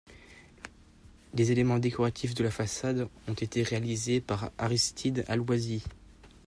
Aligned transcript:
Les 1.35 1.51
éléments 1.51 1.77
décoratifs 1.77 2.33
de 2.33 2.43
la 2.43 2.49
façade 2.49 3.07
ont 3.27 3.33
été 3.35 3.61
réalisés 3.61 4.19
par 4.19 4.49
Aristide 4.57 5.23
Aloisi. 5.27 5.83